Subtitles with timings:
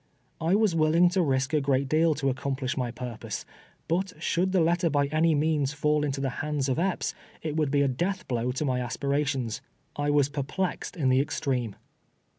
[0.41, 3.45] I was willing to risk a great deal to accomplish my purpose,
[3.87, 7.69] but should the letter by any means fall into the hands of Epps, it would
[7.69, 9.61] be a death blow to my aspirations.
[9.95, 11.75] I was" perplexed in the extreme."